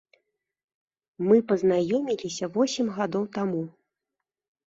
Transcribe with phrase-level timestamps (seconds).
[1.27, 3.59] Мы пазнаёміліся восем гадоў таму.